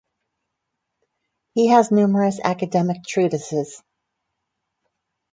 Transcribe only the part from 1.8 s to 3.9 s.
numerous academic treatises.